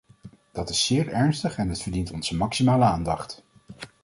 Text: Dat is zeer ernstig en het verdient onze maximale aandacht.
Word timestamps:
Dat 0.51 0.69
is 0.69 0.85
zeer 0.85 1.07
ernstig 1.07 1.57
en 1.57 1.69
het 1.69 1.81
verdient 1.81 2.11
onze 2.11 2.35
maximale 2.35 2.85
aandacht. 2.85 3.43